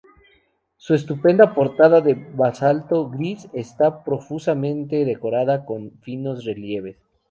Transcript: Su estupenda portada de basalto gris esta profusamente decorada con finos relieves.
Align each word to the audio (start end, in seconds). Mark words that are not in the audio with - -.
Su 0.77 0.95
estupenda 0.95 1.53
portada 1.53 2.01
de 2.01 2.15
basalto 2.15 3.07
gris 3.11 3.47
esta 3.53 4.03
profusamente 4.03 5.05
decorada 5.05 5.63
con 5.63 5.91
finos 6.01 6.43
relieves. 6.43 6.97